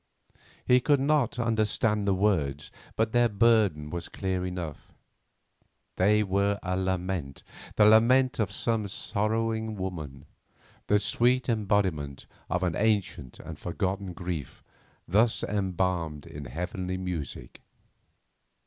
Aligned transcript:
He 0.65 0.79
could 0.79 0.99
not 0.99 1.37
understand 1.37 2.07
the 2.07 2.15
words, 2.15 2.71
but 2.95 3.11
their 3.11 3.29
burden 3.29 3.91
was 3.91 4.09
clear 4.09 4.43
enough; 4.43 4.91
they 5.95 6.23
were 6.23 6.59
a 6.63 6.75
lament, 6.75 7.43
the 7.75 7.85
lament 7.85 8.39
of 8.39 8.51
some 8.51 8.87
sorrowing 8.87 9.75
woman, 9.75 10.25
the 10.87 10.97
sweet 10.97 11.47
embodiment 11.47 12.25
of 12.49 12.63
an 12.63 12.75
ancient 12.75 13.37
and 13.41 13.59
forgotten 13.59 14.13
grief 14.13 14.63
thus 15.07 15.43
embalmed 15.43 16.25
in 16.25 16.45
heavenly 16.45 16.97
music. 16.97 17.61